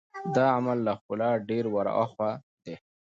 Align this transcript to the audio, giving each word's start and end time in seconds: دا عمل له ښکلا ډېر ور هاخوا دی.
دا 0.35 0.45
عمل 0.55 0.77
له 0.87 0.93
ښکلا 0.99 1.29
ډېر 1.49 1.65
ور 1.73 1.87
هاخوا 1.95 2.31
دی. 2.63 2.75